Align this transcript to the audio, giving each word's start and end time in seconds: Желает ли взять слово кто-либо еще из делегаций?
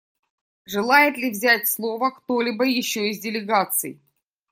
Желает 0.65 1.15
ли 1.17 1.29
взять 1.29 1.67
слово 1.67 2.09
кто-либо 2.09 2.65
еще 2.65 3.11
из 3.11 3.19
делегаций? 3.19 4.01